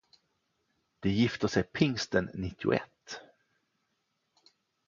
De 1.01 1.09
gifter 1.11 1.47
sig 1.47 1.63
pingsten 1.63 2.29
nittioett. 2.33 3.21